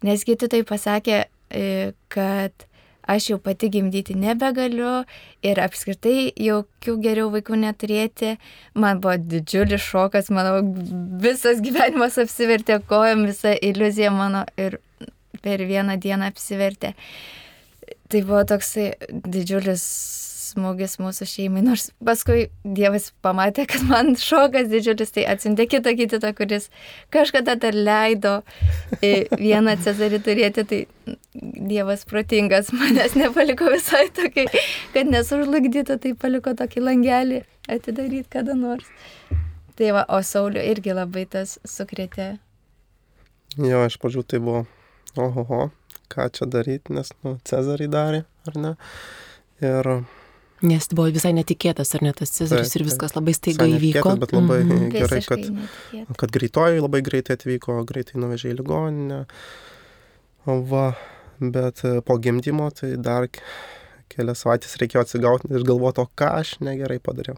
[0.07, 1.21] nes gydytojai pasakė,
[1.55, 2.67] e, kad
[3.07, 5.05] aš jau pati gimdyti nebegaliu
[5.47, 8.33] ir apskritai jokių geriau vaikų neturėti.
[8.75, 10.59] Man buvo didžiulis šokas, mano
[11.23, 14.81] visas gyvenimas apsivertė kojom, visa iliuzija mano ir
[15.43, 16.97] per vieną dieną apsivertė.
[18.13, 19.83] Tai buvo toksai didžiulis
[20.47, 26.37] smūgis mūsų šeimai, nors paskui Dievas pamatė, kad man šokas didžiulis, tai atsintė kitą gydytoją,
[26.39, 26.69] kuris
[27.15, 28.39] kažkada dar leido
[29.01, 30.81] e, vieną cezarį turėti, tai
[31.35, 34.49] Dievas protingas manęs nepaliko visai tokiai,
[34.95, 37.43] kad nesužlugdytų, tai paliko tokį langelį
[37.73, 38.89] atidaryti kada nors.
[39.77, 42.37] Tai va, o Sauliu irgi labai tas sukrėtė.
[43.61, 44.63] Jo, iš pradžių tai buvo,
[45.21, 45.67] ohoho,
[46.13, 48.77] ką čia daryti, nes, nu, Cezarį darė, ar ne?
[49.65, 49.91] Ir
[50.65, 54.15] Nes buvo visai netikėtas, ar ne tas Cezaris Taip, ir viskas labai staiga įvyko.
[54.15, 54.87] netikėtas, bet labai Mhm.
[54.95, 56.17] gerai, Visiškai kad, netikėta.
[56.17, 59.27] kad greitoji labai greitai atvyko, greitai nuvežė į ligoninę.
[60.47, 60.97] Va,
[61.41, 63.27] bet e, po gimdymo tai dar
[64.09, 67.37] kelias savaitės reikėjo atsigauti ir galvoti, o ką aš negerai padariau.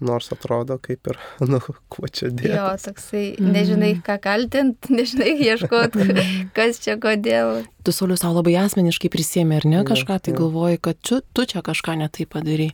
[0.00, 1.18] Nors atrodo kaip ir,
[1.50, 1.58] nu,
[1.92, 2.84] kuo čia Jo, dėti.
[2.86, 3.50] toksai, Mhm.
[3.52, 5.98] nežinai, ką kaltint, nežinai, ieškot,
[6.56, 7.66] kas čia kodėl.
[7.84, 10.38] Tu Saulius savo labai asmeniškai prisėmė, ar ne Jo, kažką, tai jo.
[10.44, 12.70] galvoji, kad tu, tu čia kažką netai padarai.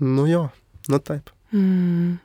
[0.00, 0.46] Nu jo,
[0.88, 1.28] nu taip.
[1.52, 2.16] Mm.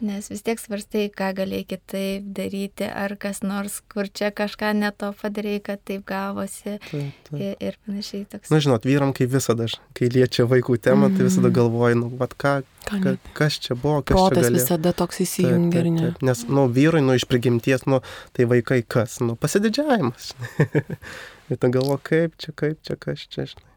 [0.00, 5.08] Nes vis tiek svarstai, ką galėjai kitaip daryti, ar kas nors, kur čia kažką neto
[5.18, 7.40] padarai, kad taip gavosi taip, taip.
[7.42, 8.52] ir, ir panašiai toks.
[8.54, 9.66] Na, žinot, vyram kaip visada,
[9.98, 11.56] kai liečia vaikų temą, tai visada Mhm.
[11.58, 12.54] galvoju, nu, vat ką,
[12.88, 14.62] Ką ka, kas čia buvo, kas čia Protas galėjo.
[14.62, 16.00] visada toks įsijungia, ar ne?
[16.12, 16.22] taip.
[16.22, 17.98] Nes, nu, vyrai, nu, iš prigimties, nu,
[18.32, 20.30] tai vaikai kas, nu, pasididžiavimas.
[21.50, 23.67] ir tu galvo, kaip čia, kaip čia, kas čia, žinai.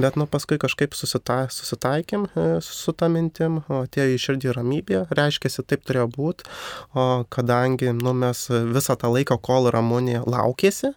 [0.00, 5.52] Bet, nu, paskui kažkaip susita, susitaikėm e, su tą mintim, atėjo į širdį ramybė, reiškia,
[5.62, 6.48] taip turėjo būti,
[6.98, 10.94] o kadangi, nu, mes visą tą laiką, kol Ramonė laukėsi,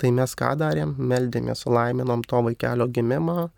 [0.00, 3.50] tai mes ką darėm, meldėmės, laiminom to vaikelio gimimą.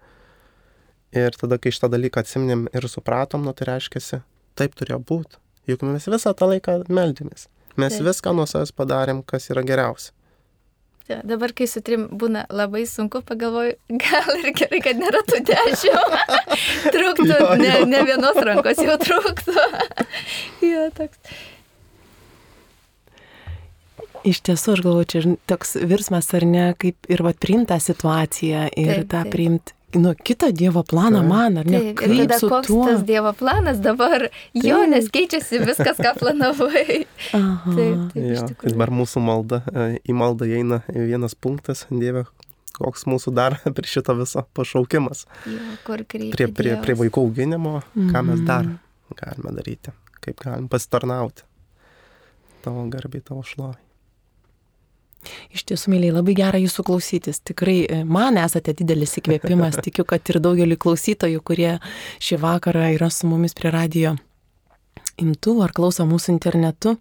[1.14, 4.25] Ir tada, kai šitą dalyką atsimnim ir supratom, nu, tai reiškia,
[4.59, 5.38] taip turėjo būti.
[5.70, 7.47] Juk mes visą tą laiką meldėmės.
[7.81, 8.07] Mes Taip.
[8.07, 10.12] viską nuo savęs padarėm, kas yra geriausia.
[11.05, 15.43] Ja, dabar, kai su trim būna labai sunku, pagalvoju, gal ir gerai, kad nėra tų
[15.51, 16.14] dešimt.
[16.95, 17.57] truktų, Jo, jo.
[17.61, 19.53] ne, ne vienos rankos jau truktų.
[20.71, 21.21] jo, toks.
[24.25, 28.62] Iš tiesų, aš galvoju, čia toks virsmas ar ne, kaip ir vat priimti tą situaciją
[28.73, 29.33] ir Taip, tą taip.
[29.35, 31.28] priimti, nu, kitą Dievo planą Taip.
[31.30, 31.80] man, ar ne?
[31.80, 32.87] Taip, ir tada koks tuo?
[32.88, 34.90] tas Dievo planas dabar, jo, Taip.
[34.90, 37.04] nes keičiasi viskas, ką planavai.
[37.38, 37.74] Aha.
[37.76, 42.24] Taip, taip, Jo, tai dabar mūsų malda, e, į maldą įeina vienas punktas, Dieve,
[42.78, 45.26] koks mūsų dar prie šito viso pašaukimas.
[45.46, 46.33] Jo, kur kreipti.
[46.37, 48.46] Prie, prie, prie vaikų auginimo, ką mes Mhm.
[48.46, 48.70] dar
[49.20, 49.92] galime daryti,
[50.24, 51.42] kaip galim pasitarnauti.
[52.64, 53.76] Tavo garbiai, tavo šlovai.
[55.54, 57.40] Iš tiesų, myliai, labai gera jūsų klausytis.
[57.46, 59.78] Tikrai e, man esate didelis įkvėpimas.
[59.87, 61.72] Tikiu, kad ir daugeliu klausytojų, kurie
[62.24, 64.14] šį vakarą yra su mumis prie radio
[65.20, 66.96] imtuvų ar klauso mūsų internetu.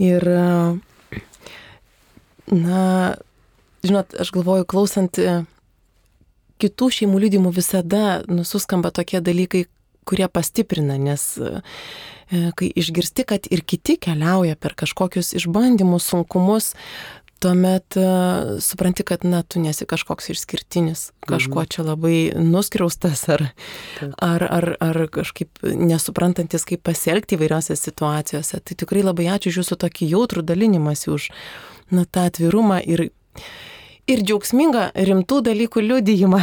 [0.00, 1.20] Ir, e,
[2.54, 2.82] na,
[3.84, 5.40] žinot, aš galvoju, klausant e,
[6.62, 9.66] kitų šeimų lydimų visada nususkamba tokie dalykai,
[10.08, 11.34] kurie pastiprina, nes
[12.28, 16.74] kai išgirsti, kad ir kiti keliauja per kažkokius išbandymus, sunkumus,
[17.42, 23.44] tuomet uh, supranti, kad, na, tu nesi kažkoks išskirtinis, kažkuo čia labai nuskriaustas ar,
[24.22, 28.60] ar, ar, ar kažkaip nesuprantantis, kaip pasielgti įvairiose situacijose.
[28.60, 31.28] Tai tikrai labai ačiū už jūsų tokį jautrų dalinimąsi, už,
[31.94, 33.08] na, tą atvirumą ir,
[34.08, 36.42] ir džiaugsmingą rimtų dalykų liudijimą.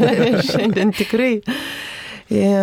[0.52, 1.34] Šiandien tikrai.
[2.30, 2.54] E,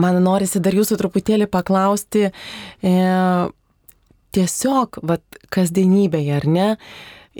[0.00, 2.92] Man norisi dar jūsų truputėlį paklausti, e,
[4.36, 6.68] tiesiog, vat, kasdienybėje, ar ne,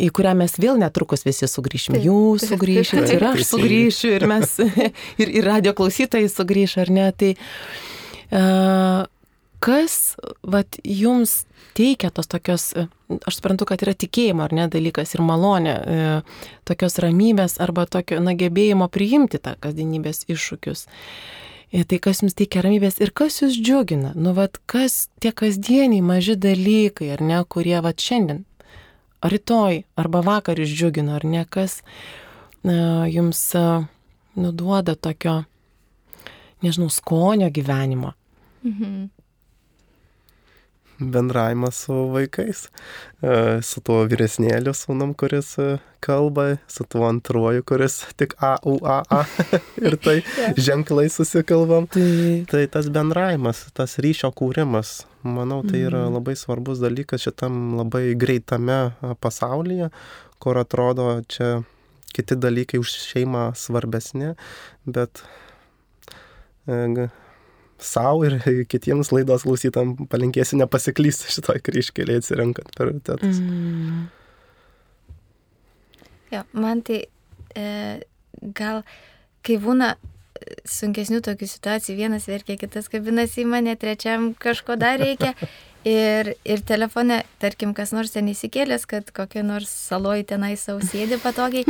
[0.00, 1.96] į kurią mes vėl netrukus visi sugrįšim.
[1.96, 3.14] Taip, Jūs taip, sugrįšit taip.
[3.16, 4.56] ir aš sugrįšiu ir mes,
[5.22, 7.08] ir, ir radio klausytojai sugrįš, ar ne.
[7.22, 9.08] Tai uh,
[9.60, 9.96] kas,
[10.42, 11.44] vat, jums
[11.76, 12.72] teikia tos tokios,
[13.26, 16.08] aš suprantu, kad yra tikėjimo ar ne dalykas ir malonė, e,
[16.68, 20.86] tokios ramybės arba tokio, na, gebėjimo priimti tą kasdienybės iššūkius.
[21.70, 24.10] Ir tai, kas jums teikia ramybės ir kas jūs džiugina.
[24.18, 28.42] Nu, vad, kas tie kasdieniai maži dalykai, ar ne, kurie, vad, šiandien,
[29.22, 31.78] ar rytoj, arba vakar jūs džiugina, ar ne, kas
[32.66, 33.84] na, jums a,
[34.34, 35.44] nuduoda tokio,
[36.66, 38.16] nežinau, skonio gyvenimo.
[38.66, 39.08] Mhm.
[41.00, 42.66] Bendravimas su vaikais,
[43.24, 48.76] e, su tuo vyresnėliu sūnum, kuris e, kalba, su tuo antruoju, kuris tik A, U,
[48.84, 49.24] A, A
[49.86, 50.18] ir tai
[50.68, 51.88] ženklai susikalbam.
[52.50, 56.14] Tai tas bendravimas, tas ryšio kūrimas, manau, tai yra Mhm.
[56.20, 59.90] labai svarbus dalykas šitam labai greitame a, pasaulyje,
[60.40, 61.62] kur atrodo čia
[62.12, 64.34] kiti dalykai už šeimą svarbesni,
[64.86, 65.22] bet
[66.66, 67.08] e,
[67.80, 68.38] savo ir
[68.72, 73.40] kitiems laidos klausytam palinkėsiu nepasiklysti šitoj kryškelėje atsirenkant prioritetus.
[73.42, 74.08] mm,
[76.30, 77.00] Jo, man tai
[77.58, 77.64] e,
[78.54, 78.84] gal,
[79.46, 85.00] kai būna e, sunkesnių tokių situacijų, vienas verkia, kitas kabinasi į mane, trečiam kažko dar
[85.02, 85.34] reikia.
[85.80, 91.64] Ir, ir telefone, tarkim, kas nors ten įsikėlęs, kad kokia nors saloj tenai sausėdi patogiai.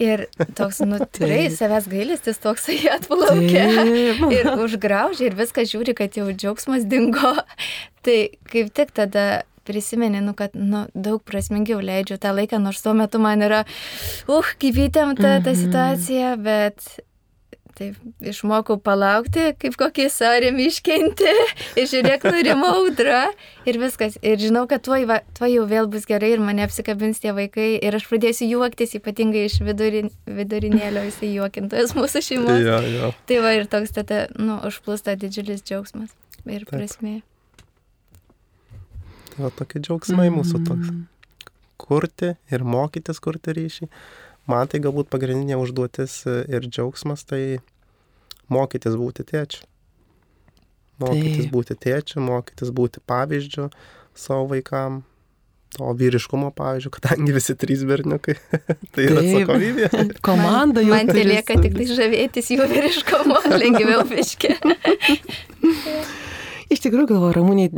[0.00, 0.24] Ir
[0.56, 3.66] toks, nu, tikrai savęs gailestis toksai atplaukia.
[3.76, 4.24] Taip.
[4.32, 7.34] Ir užgraužia ir viską žiūri, kad jau džiaugsmas dingo.
[8.04, 12.94] Tai kaip tik tada prisimeni, nu, kad nu, daug prasmingiau leidžiu tą laiką, nors tuo
[12.96, 13.60] metu man yra,
[14.26, 15.58] uh, kaip įtempta ta Mhm.
[15.60, 16.80] situacija, bet
[17.80, 21.32] taip išmokau palaukti, kaip kokį sarį miškinti,
[21.80, 23.22] ir žiūrėk, nurimo audra
[23.68, 24.18] ir viskas.
[24.20, 24.98] Ir žinau, kad tuo,
[25.38, 29.46] tuo jau vėl bus gerai ir mane apsikabins tie vaikai ir aš pradėsiu juoktis, ypatingai
[29.48, 32.60] iš vidurin, vidurinėlio jisai juokintojas mūsų šeimos.
[32.60, 33.12] Jo, jo.
[33.30, 36.12] Tai va ir toks tada, nu, užplūsta didžiulis džiaugsmas
[36.44, 36.74] ir Taip.
[36.76, 37.16] prasmė.
[39.32, 40.92] Tai va tokie džiaugsmai mūsų toks.
[40.92, 41.06] mm,
[41.80, 43.86] Kurti ir mokytis kurti ryšį.
[44.48, 47.60] Man tai galbūt pagrindinė užduotis ir džiaugsmas tai
[48.50, 49.66] mokytis būti tėčiu.
[51.00, 51.52] Mokytis Taip.
[51.54, 53.70] būti tėčiu, mokytis būti pavyzdžiu
[54.16, 55.04] savo vaikam.
[55.76, 58.34] To vyriškumo pavyzdžių, kadangi visi trys berniukai,
[58.96, 59.90] tai yra atsakomybė.
[60.26, 60.90] Komanda jau.
[60.90, 64.56] Man tai turi lieka tik tai žavėtis jų vyriškumu, lengviau biški.
[66.70, 67.70] Iš tikrųjų galvoju, ramūniai,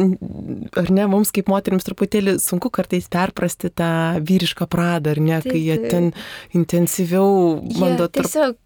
[0.76, 3.86] ar ne, mums kaip moteriams truputėlį sunku kartais perprasti tą
[4.20, 6.10] vyrišką pradą, ar ne, Taip, kai jie ten
[6.58, 8.58] intensyviau bando Jie tiesiog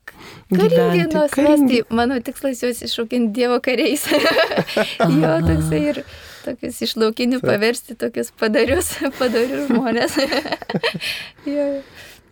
[0.50, 1.14] karingi gyventi.
[1.14, 1.78] nuos Karingi.
[1.82, 1.94] vesti.
[2.00, 4.08] Mano tikslas juos iššaukinti Dievo kariais.
[5.20, 6.02] jo, toksai ir
[6.46, 10.18] tokius iš laukinių paversti tokius padarius, padarius žmonės.
[11.54, 11.68] jo,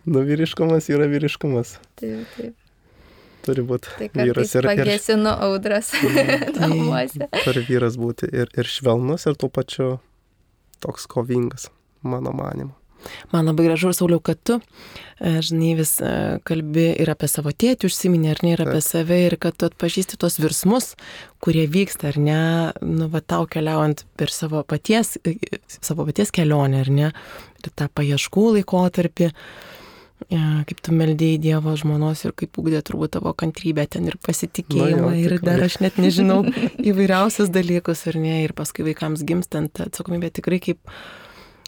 [0.05, 1.79] Nu, vyriškumas yra vyriškumas.
[1.97, 2.53] taip, taip.
[3.45, 5.91] Turi būti Tai vyras ir, pagesinu audras
[6.59, 7.29] namuose.
[7.43, 9.91] turi vyras būti ir, ir švelnus, ir tuo pačiu
[10.81, 11.69] toks kovingas,
[12.01, 12.73] mano manimu.
[13.29, 14.57] Man labai gražu, Sauliau, kad tu,
[15.19, 18.87] e, žinai, vis e, kalbi ir apie savo tėtį užsiminė, ar ne, ir apie Taip.
[18.87, 20.93] save, ir kad tu atpažįsti tos virsmus,
[21.43, 22.39] kurie vyksta, ar ne,
[22.81, 25.35] nu, va, tau keliaujant per savo paties, e,
[25.77, 27.11] savo paties kelionę, ar ne,
[27.61, 29.31] ir tą paieškų laikotarpį,
[30.29, 35.17] kaip tu meldėjai Dievo žmonos ir kaip ūkdė turbūt tavo kantrybę ten ir pasitikėjimą, Na,
[35.17, 36.41] jo, ir dar aš net nežinau
[36.89, 40.79] įvairiausius dalykus, ar ne, ir paskui vaikams gimstant atsakomybė tikrai kaip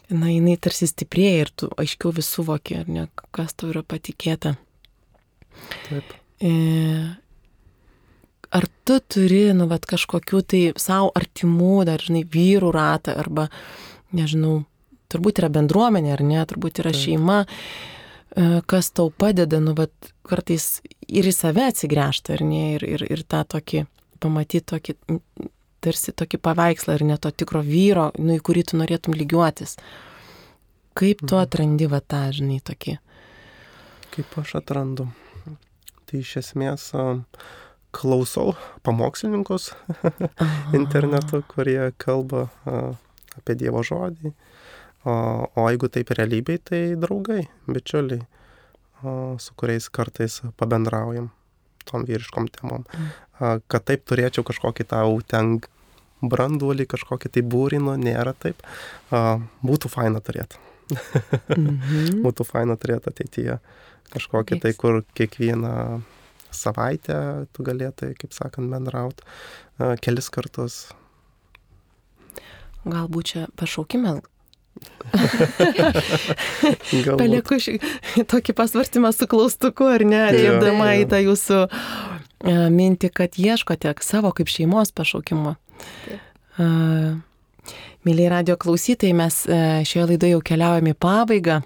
[0.09, 3.05] na, jinai tarsi stiprėja ir tu aiškiau vis suvoki, ar ne,
[3.35, 4.55] kas tau yra patikėta.
[5.89, 6.15] Taip.
[6.39, 6.53] E,
[8.55, 13.49] ar tu turi, nu, vat, kažkokių tai savo artimų, dar, žinai, vyrų ratą, arba,
[14.15, 14.61] nežinau,
[15.11, 17.03] turbūt yra bendruomenė, ar ne, turbūt yra Taip.
[17.03, 17.95] šeima, e,
[18.69, 23.23] kas tau padeda, nu, vat, kartais ir į save atsigręžti, ar ne, ir, ir, ir
[23.25, 23.85] tą tokį,
[24.21, 24.97] pamatyti tokį
[25.83, 29.77] tarsi tokį paveikslą ir ne to tikro vyro, nu, į kurį tu norėtum lygiuotis.
[30.97, 31.43] Kaip tu mhm.
[31.45, 32.97] atrandi va tą, žinai, tokį?
[34.15, 35.07] Kaip aš atrandu.
[36.07, 36.89] Tai iš esmės
[37.97, 39.71] klausau pamokslininkus
[40.79, 44.33] internetu, kurie kalba apie Dievo žodį.
[45.07, 45.13] O,
[45.55, 48.25] o jeigu taip realybėj, tai draugai, bičiuliai,
[49.39, 51.29] su kuriais kartais pabendraujam
[51.87, 52.83] tom vyriškom temom.
[52.91, 53.63] Mm.
[53.71, 55.59] Kad taip turėčiau kažkokį tą ten
[56.21, 58.63] branduolį, kažkokį tai būrino, nėra taip.
[59.63, 60.59] Būtų faina turėti.
[61.55, 62.21] mhm.
[62.25, 63.59] Būtų faina turėti ateityje
[64.13, 66.01] kažkokį tai, kur kiekvieną
[66.55, 69.23] savaitę tu galėtai, kaip sakant, bendrauti
[70.01, 70.77] kelis kartus.
[72.87, 74.23] Galbūt čia pašaukimas
[77.19, 77.77] Palieku šį
[78.29, 81.69] tokį pasvarstymą su klaustuku, ar ne, atliepdama į tą jūsų e,
[82.73, 85.55] mintį, kad ieškote savo kaip šeimos pašaukimo.
[88.07, 91.57] Mėlyje radio klausytojai, mes e, šioje laidoje jau keliaujame į pabaigą.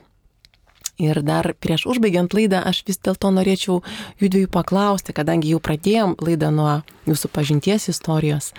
[1.02, 3.80] Ir dar prieš užbaigiant laidą aš vis dėlto norėčiau
[4.22, 6.74] jų dviejų paklausti, kadangi jau pradėjom laidą nuo
[7.10, 8.52] jūsų pažinties istorijos.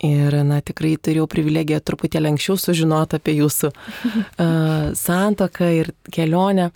[0.00, 6.70] Ir, na, tikrai turėjau privilegiją truputėlį anksčiau sužinoti apie jūsų uh, santoką ir kelionę.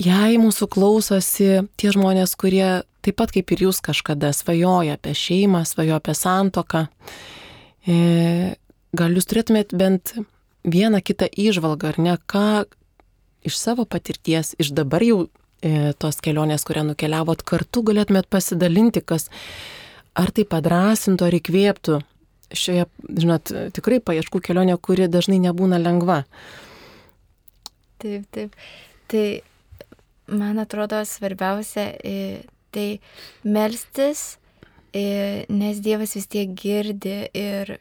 [0.00, 1.48] Jei mūsų klausosi
[1.80, 6.86] tie žmonės, kurie taip pat kaip ir jūs kažkada svajoja apie šeimą, svajoja apie santoką,
[7.88, 7.96] e,
[8.96, 10.14] gal jūs turėtumėt bent
[10.64, 12.64] vieną kitą išvalgą, ar ne, ką
[13.48, 19.30] iš savo patirties, iš dabar jau e, tos kelionės, kurią nukeliavot kartu, galėtumėt pasidalinti, kas
[20.18, 22.00] ar tai padrasintų, ar įkvėptų
[22.56, 22.86] šioje,
[23.20, 26.24] žinot, tikrai paieškų kelionė, kuri dažnai nebūna lengva.
[28.00, 28.56] Taip, taip.
[29.10, 29.24] Tai
[30.30, 32.14] man atrodo svarbiausia e,
[32.74, 32.88] tai
[33.44, 34.38] melstis,
[34.94, 37.76] e, nes Dievas vis tiek girdi ir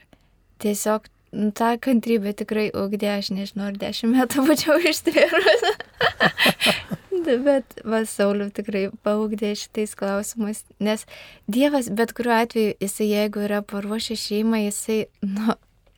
[0.61, 5.69] tiesiog nu, tą kantrybę tikrai ugdė, aš nežinau, ar dešimt metų būčiau ištvėrus.
[7.43, 11.05] bet va Sauliu tikrai paugdė šitais klausimais, nes
[11.47, 15.55] Dievas bet kuriuo atveju, jisai jeigu yra paruošęs šeimą, jisai, nu,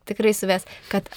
[0.09, 1.07] tikrai suves, kad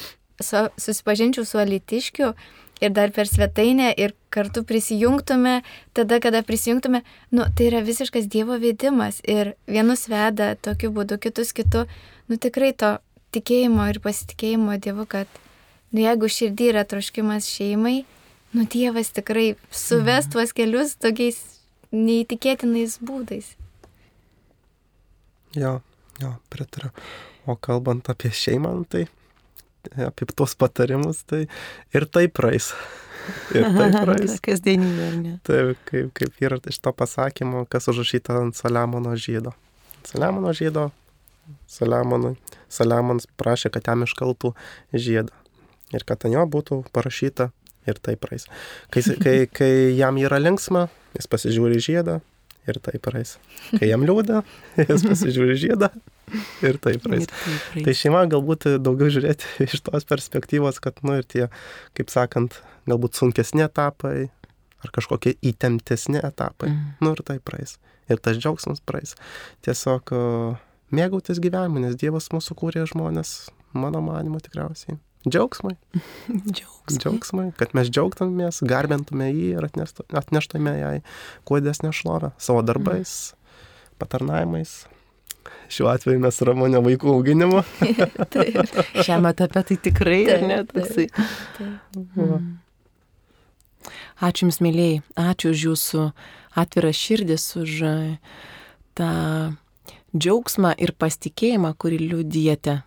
[0.41, 2.33] su, susipažinčiau su alitiškiu
[2.81, 8.59] ir dar per svetainę ir kartu prisijungtume, tada, kada prisijungtume, nu, tai yra visiškas Dievo
[8.61, 11.87] vedimas ir vienus veda tokiu būdu, kitus kitu,
[12.29, 12.97] nu tikrai to
[13.35, 15.31] tikėjimo ir pasitikėjimo Dievu, kad,
[15.93, 18.03] nu, jeigu širdį yra troškimas šeimai,
[18.55, 20.33] nu Dievas tikrai suves mhm.
[20.33, 21.43] tuos kelius tokiais
[21.95, 23.55] neįtikėtinais būdais.
[25.55, 25.79] Jo,
[26.23, 26.91] jo, pritariu.
[27.47, 29.05] O kalbant apie šeimą, nu tai
[30.07, 31.45] apie tuos patarimus, tai
[31.95, 32.73] ir tai praeis.
[33.57, 34.35] Ir tai praeis.
[34.45, 35.31] Kasdienybė, ne?
[35.49, 39.55] Taip, kaip, kaip yra iš to pasakymo, kas užrašyta ant Saliamono žydo.
[40.05, 40.91] Saliamono žydo,
[41.71, 42.35] Saliamonui,
[42.69, 44.53] Saliamonas prašė, kad jam iškaltų
[44.93, 45.33] žiedą.
[45.97, 47.49] Ir kad ant jo būtų parašyta
[47.89, 48.47] ir tai praeis.
[48.93, 52.21] Kai, kai, kai jam yra linksma, jis pasižiūri žiedą
[52.69, 53.37] ir tai praeis.
[53.75, 54.43] Kai jam liūda,
[54.81, 55.91] jis pasižiūri žiedą
[56.65, 57.29] ir tai praeis.
[57.29, 61.49] Tai, tai šeima galbūt daugiau žiūrėti iš tos perspektyvos, kad, nu ir tie,
[61.99, 64.29] kaip sakant, galbūt sunkesni etapai
[64.85, 66.71] ar kažkokie įtemptesni etapai.
[66.73, 66.95] Mm.
[67.05, 67.79] Nu ir tai praeis.
[68.13, 69.15] Ir tas džiaugsmas praeis.
[69.65, 70.13] Tiesiog
[70.95, 75.77] mėgautis gyvenimu, nes Dievas mūsų kūrė žmonės, mano manimo tikriausiai Džiaugsmai.
[76.29, 76.99] Džiaugsmai.
[76.99, 79.69] Džiaugsmai, kad mes džiaugtumės, garbintume jį ir
[80.21, 80.97] atneštume jai
[81.49, 83.95] kuo didesnę šlovę savo darbais, mm.
[84.03, 84.75] patarnavimais.
[85.73, 87.65] Šiuo atveju mes ramonė vaikų auginimu.
[89.07, 91.09] Šiame etape tai tikrai, taip, ne, toksai.
[92.21, 92.53] Mm.
[94.25, 96.09] Ačiū Jums, mėlyjei, ačiū už Jūsų
[96.61, 97.81] atvirą širdis, už
[98.95, 99.13] tą
[100.15, 102.83] džiaugsmą ir pasitikėjimą, kurį liūdijate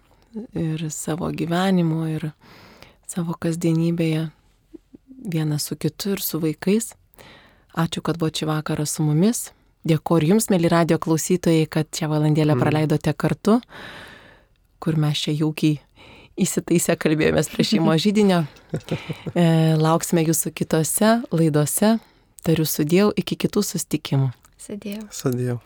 [0.58, 2.32] ir savo gyvenimu, ir
[3.08, 4.28] savo kasdienybėje
[5.28, 6.94] vienas su kitu ir su vaikais.
[7.78, 9.52] Ačiū, kad buvo šį vakarą su mumis.
[9.88, 12.64] Dėkuoju Jums, mėly radio klausytojai, kad šią valandėlę mm.
[12.64, 13.60] praleidote kartu,
[14.84, 15.78] kur mes čia jaukiai
[16.38, 18.44] įsitaisę kalbėjomės prie šeimo žydinio.
[19.34, 19.48] E,
[19.80, 21.98] lauksime Jūsų kitose laidose.
[22.48, 24.30] Tariu sudėjau iki kitų sustikimų.
[24.62, 25.08] Sėdėjau.
[25.12, 25.58] Sudėjau.